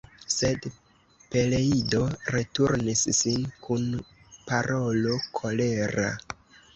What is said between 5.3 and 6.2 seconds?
kolera.